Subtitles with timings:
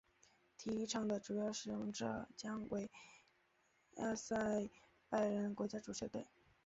[0.57, 2.89] 体育场的主要使用者将为
[3.97, 4.67] 亚塞
[5.07, 6.25] 拜然国家足球队。